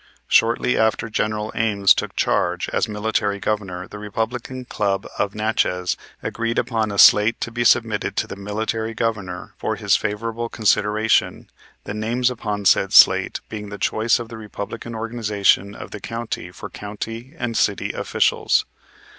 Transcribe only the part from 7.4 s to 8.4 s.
to be submitted to the